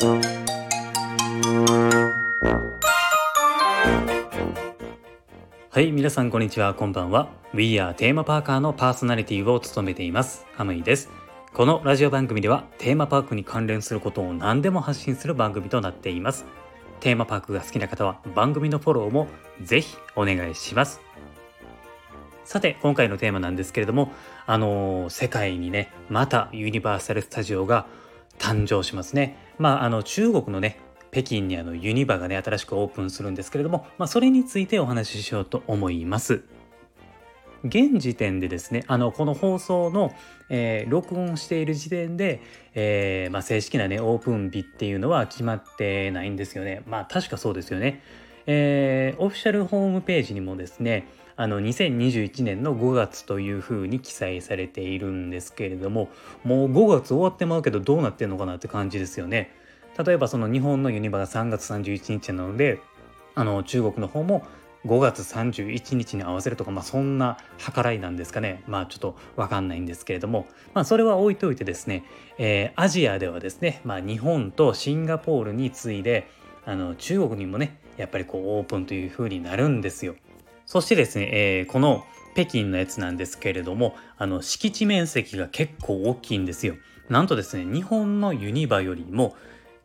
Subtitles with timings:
[0.00, 0.06] は
[5.80, 7.30] い皆さんこんにちはこんばんは。
[7.52, 10.46] We are テーマパーカーのパーソナリティを務めています。
[10.54, 11.10] ハムイです。
[11.52, 16.46] このラジオ番組ではテーマパークに関連することを何でも発信する番組となっています。
[17.00, 19.26] テーマパークが好きな方は番組のフォローも
[19.60, 21.00] ぜひお願いします。
[22.44, 24.12] さて今回のテーマなんですけれども
[24.46, 27.86] あのー、世界にねまたユニバーサル・スタジオが
[28.38, 29.36] 誕生しますね。
[29.58, 30.80] まああの中国のね
[31.10, 36.42] 北京にあのユニバがね新しくオープンするんですけれども、まあ、それについてお話ししようと思います。
[37.64, 40.14] 現時点でですねあのこの放送の、
[40.48, 42.40] えー、録音している時点で、
[42.74, 46.82] えー、まあ、正式なねオープン日っていうのは決まってないんですよね。
[46.86, 48.00] まあ確かそうですよね、
[48.50, 56.08] えー、オフィシャルホームページにもですねあの2021年の5月というふうに記載されているんですけれども
[56.44, 59.54] もう5月終わってまうけどどうなってんのかなって感じですよね。
[60.02, 62.80] 例えばその日本のユニバが3月31日なので
[63.34, 64.46] あの中国の方も
[64.86, 67.36] 5月31日に合わせるとか、まあ、そんな
[67.74, 68.62] 計らいなんですかね。
[68.66, 72.04] まあちょっと分かんないんですけれども、まあ、それは置いといてですね、
[72.38, 76.30] えー、アジアではですね、まあ、日本とシンガポールに次いで
[76.68, 80.16] あの中国にもねやっぱりこうオープンという風になるんですよ。
[80.66, 86.74] そしてですね、えー、この北京のやつなんですけれどもあの敷地面積が結構大きいんですよ。
[87.08, 89.34] なんとですね日本のユニバよりも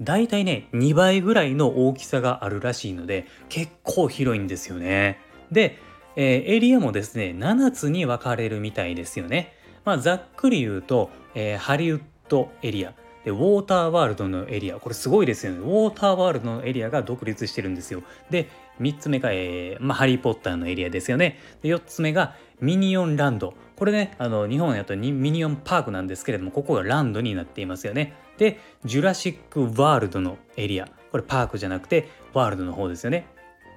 [0.00, 5.20] 大体ね2倍ぐらいの大きさがあるらしいので結構広いんですよね。
[5.52, 5.76] で、
[6.16, 9.52] えー、エリアもですね7つに分かれるみたいですよね。
[9.84, 12.00] まあ、ざっくり言うと、えー、ハリウッ
[12.30, 14.76] ドエリアでウォーターワールドのエリア。
[14.80, 15.58] これすごいですよね。
[15.58, 18.02] ウォーターワールドのエリアが独立してるんですよ。
[18.30, 18.48] で
[18.80, 21.38] 3つ目が、えーまあ、ハリー・ポッターのエリアですよね。
[21.62, 23.54] で4つ目がミニオンランド。
[23.76, 28.14] これねあの日本やとミニオンパークなんですけれどもここがランドになっていますよね。
[28.38, 30.88] でジュラシック・ワールドのエリア。
[31.10, 33.26] これパークじゃなくてワールドの方ですよね。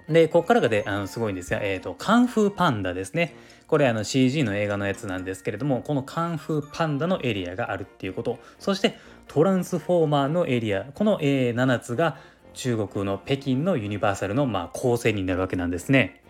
[0.09, 1.59] でここからがであのすごいんですよ。
[1.61, 3.35] えっ、ー、とカンフーパンダですね。
[3.67, 8.39] これあの CG の映画のやつなんですけれどもこのカンフーパンダのエリアがあるっていうこと。
[8.59, 8.97] そして
[9.27, 10.85] トランスフォーマーのエリア。
[10.93, 12.17] この、え、7つが
[12.53, 16.23] 中国の北京のユニバーサルの、まあ、構成になるわけなんですね。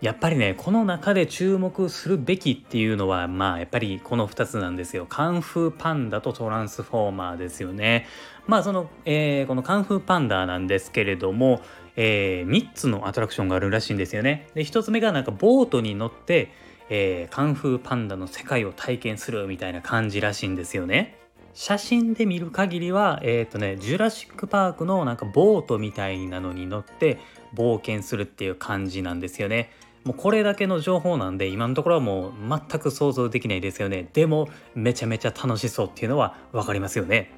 [0.00, 5.06] やっぱりねこの中で注目するべきっていうのはまあやっぱりこの2つなんですよ。
[5.06, 8.06] カンフーパンダとトランスフォーマーですよね。
[8.46, 11.62] まあその、えー、このカンフーパンダなんですけれども、
[11.96, 14.48] えー、3つのアトラクションがあるらしいんですよね。
[14.54, 16.52] で1つ目がなんかボートに乗って、
[16.90, 21.18] えー、カンフーパンダの世界を体験するみたいな感じらしいんですよね。
[21.54, 27.18] 写真で見る限りはえっ、ー、とねジュラシック・パークのなんかボートみたいなのに乗って
[27.54, 29.70] 冒険するっていう感じなんですよね。
[30.04, 34.08] もうこれだけの情報なんで今のところはもう全く想像できないですよね。
[34.12, 37.32] でもめちゃめちゃ楽しそうっていうのは分かりますよね。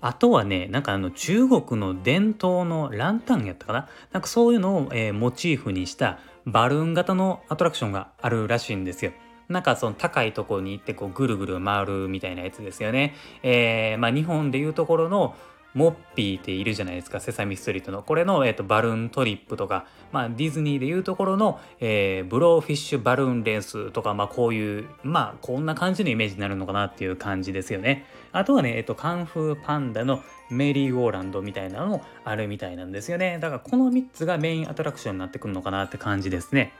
[0.00, 3.88] あとはねなんかあの中国の伝統のランタンやったかな？
[4.10, 9.12] なんかそういうのを、えー、モチーフにしたバルーン型のアトラクションがあるらしいんですよ。
[9.52, 13.14] なんかその高いところに行ってこうぐるぐる回るみたいなやつですよね。
[13.42, 15.34] えー、まあ日本でいうところの
[15.74, 18.02] モッピーっているじゃないですか、セサミストリートの。
[18.02, 28.04] これの、えーと、バルーントリップとか、まあ、ディズニーでいうところの、えー、ブローフィッシュバルーンレースとか、まあ、こういう、まあ、こんな感じのイメージになるのかなっていう感じですよね。
[28.32, 33.38] あとはね、えっ、ー、と、カンフーパンダのメリーゴーランドみたいなのもあるみたいなんですよね。
[33.40, 36.74] だから、この3つがメインアトラクションになってくるのかなって感じですね。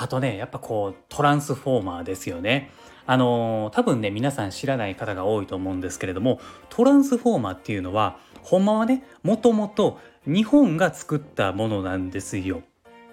[0.00, 2.70] あとね、やっぱこう、トランスフォーマーですよね。
[3.10, 12.62] あのー、多分ね皆さん知らない方が多いと思うんですけれどもトランスフォーマーっていうのはほんまはねもともと日本が作ったものなんですよ。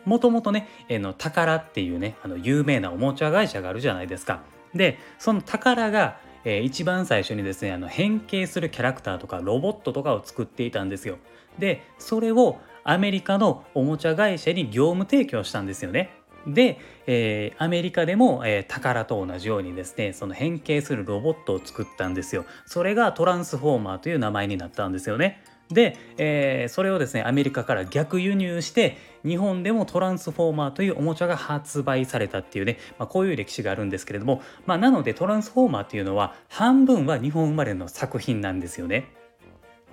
[0.03, 4.43] もともとね、えの宝っていうねあの有名なおもちゃ会社があるじゃないですか。
[4.73, 11.19] でその宝が、えー、一番最初にですねあの変形するキャラクターとかロボットとかを作っていたんですよ。
[11.57, 16.11] でそれをアメリカのおもちゃ会社に業務提供したんですよね。
[16.47, 22.45] で、えー、アメリカでも、えー、宝と同じようにですねその変形するロボットを作ったんですよ。
[22.65, 25.41] それがトランスフォーマーという名前になったんですよね。
[25.69, 39.11] で、えー、それをですねアメリカから逆輸入して日本でもトランスフォーマーというおもちゃが発売されたっていうね、まあ、こういう歴史があるんですけれども、まあ、なのでトランスフォーマーっていうのは半分は日本生まれの作品なんですよね。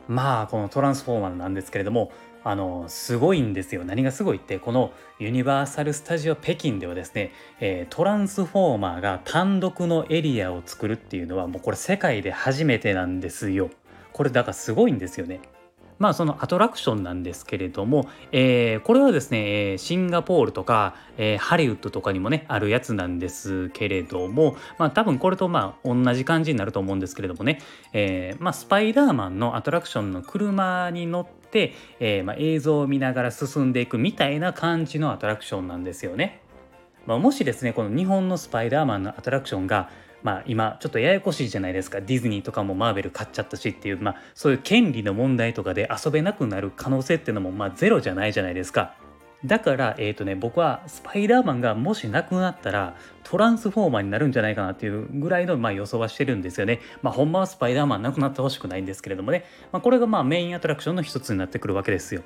[0.09, 2.13] まあこのトランスフォーマーなんですけれども
[2.45, 3.85] あのすごいんですよ。
[3.85, 13.71] 何がすごいってこのユニバーサル・スタジオ北京ではですね、えー、トランスフォーマーが単独のエリアを作るっていうのはもうこれ世界で初めてなんですよ。
[14.13, 15.41] これだからすごいんですよね。
[15.99, 27.61] まあそのアトラクションなんですけれども、えー、これはですねシンガポールとか、えー、ハリウッドとかにもねあるやつなんですけれどもまあ多分これとまあ同じ感じになると思うんですけれどもね、
[27.93, 36.41] えー、まあスパイダーマンのアトラクションの車に乗って、えまあ、映像を見ながら進んでいくみたいな感じのアトラクションなんですよね。
[37.07, 39.91] まあ、もしですねこの日本のスパイダーマンのアトラクションが
[40.23, 48.95] まあ今ちょっとややこしいじゃないですかディズニーとかもマーベル買っちゃったしっていうまあそういう権利の問題とかで遊べなくなる可能性っていうのもまあゼロじゃないじゃないですか。
[49.45, 56.81] だからえっ、ー、とね僕はスパイダーマンがもしなくなったらトランスフォーマーになるんじゃないかなっていうぐらいのまあ予想はしてるんですよね。
[57.03, 59.45] まあほんまはスパイダーマンなくなってほしくないんですけれどもね。
[59.73, 62.23] まあこれがまあメインアトラクションの一つになってくるわけですよ。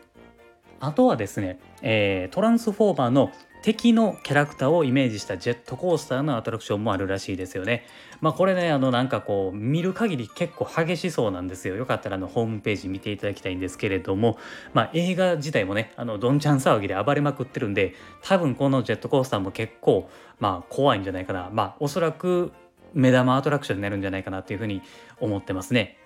[0.81, 3.33] あとはですね、えー、トランスフォーマーの
[3.63, 7.85] 敵のキャラクターをイメージしたジェットコースターのアトラクションもあるらしいですよね。
[8.21, 11.75] まあこれね、あのなんかこう見る限り結構激しそうなんですよ。
[11.75, 14.39] よかったらあのホームページ見ていただきたいんですけれども、
[14.73, 20.09] まあ映画自体もね、あのどんちゃん騒ぎで暴れまくってるんで、多分このジェットコースターも結構
[20.39, 21.51] まあ怖いんじゃないかな。
[21.53, 22.53] まあおそらく
[22.95, 24.81] 目玉アトラクションになるんじゃないかなっていうふうに
[25.19, 25.99] 思ってますね。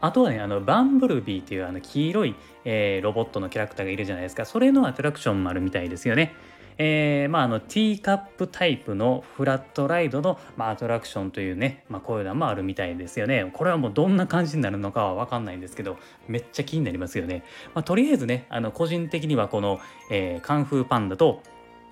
[0.00, 4.44] あとはね、あの、バンブルビーっていうあの黄色い、えー、ロボットのキャラクターがいるじゃないですか。
[4.44, 6.34] それのアトラクションもあるみたいですよね。
[6.82, 13.50] えー、まあ、あの、ティーカップタイプのフラットライドの、まあ、アトラクションというね、まあ、こういうのもあるみたいですよね。
[13.52, 17.44] これはもうどんな感じになるのかはわかんないんですけど、めっちゃ気になりますよね。
[17.74, 19.78] まあ、とりあえずね、あの、個人的にはこの、
[20.10, 21.42] えー、カンフーパンダと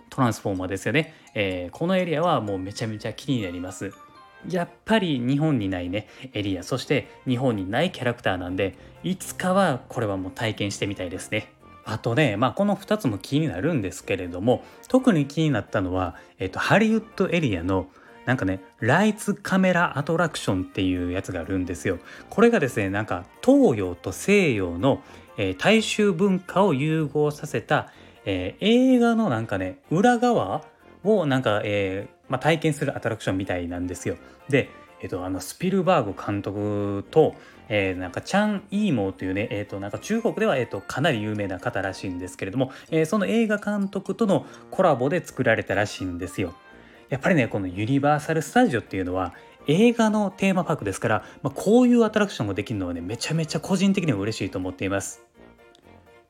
[0.09, 1.13] トランスフォーマーですよね。
[1.35, 3.93] えー、このエリアはもうめちゃめちゃ気になります。
[4.49, 11.53] やっぱり日本にないねエリアそして日本にないキャラクターなんでいつかはこれはもう体験してみたいですね。
[11.85, 17.89] あとね、まあ、この2つも気になるんですけれども特に気になったのは、えっと、ハリウッドエリアの
[18.27, 21.99] なんかねライツカメラアトラクションっていうやつがあるんですよ。
[22.29, 25.01] これがですねなんか東洋と西洋の、
[25.39, 27.91] えー、大衆文化を融合させた、
[28.27, 30.63] えー、映画のなんかね裏側
[31.05, 34.17] をなんか、えーまあ、体験するアトラクションみたいなんですよ。
[34.49, 37.35] で、えっと、あのスピルバーグ監督と、
[37.69, 46.55] えー、なんかチャン・イーモーというね、えー、となんか中国では、えー、とかなり有名な方らしいんですけれども、えー、その映画監督とのコラボで作られたらしいんですよ。
[47.09, 49.35] やっぱりねこのユニバーサル・スタジオっていうのは
[49.67, 55.23] 映画のテーマパークですから、まあ、こういうアトラクションができるのはねめちゃめちゃ個人的には嬉しいと思っています。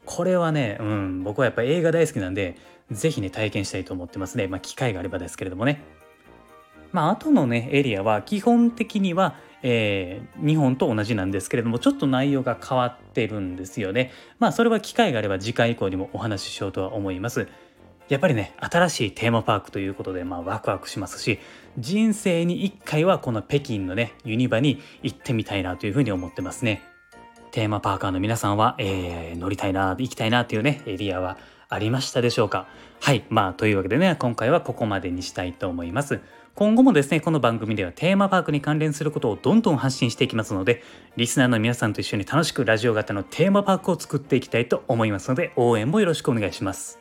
[0.04, 2.56] これはね、うん、僕はやっぱ映画大好きなんで
[2.90, 4.46] 是非ね体験したいと思ってますね。
[4.46, 5.82] まあ機会があればですけれどもね。
[6.92, 14.12] まあ後のねエリアは基本的にはえー、日本と同じなんですけれどもちょっと内容が変わってるんですよね。
[14.38, 17.48] まあそれは機会があれば次回以降にもお話ししようとは思います。
[18.08, 21.38] やっぱりね新しいテーマパークということでまあワクワクしますし
[21.78, 26.82] 人生に1回はこの北京のねユニバに行ってみたいなというふうに思ってますね。
[27.50, 31.38] テーマパーカーの皆さんは、えー、乗りたいな行きたいなというねエリアは
[31.68, 32.66] ありましたでしょうか？
[33.00, 33.24] はい。
[33.28, 36.20] まあというわけでね今回はここまでにしたいと思います。
[36.54, 40.82] 今後もですねこの番組ではテーマパークに関連することをどんどん発信していきますので
[41.16, 46.98] リスナーの皆さんと一緒に楽しくラジオ型のテーマパークを作っていきたいと思いますので応援もよろしくお願いします。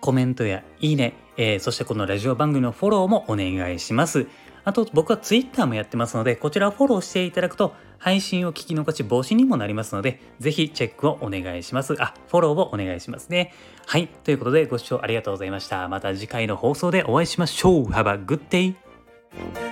[0.00, 4.28] コメントやいいね、えー、そしてこのラジオ番組のフォローもお願いします。
[4.62, 11.94] あと僕は Twitter もやってますのでこちらフォローしていただくと配信を聞き残し防止にもなりますので、ぜひチェックをお願いします。
[12.02, 13.52] あ、フォローをお願いしますね。
[13.86, 14.08] はい。
[14.08, 15.86] ということでご視聴ありがとうございました。
[15.88, 17.84] また次回の放送でお会いしましょう。
[17.86, 19.69] Have a good day!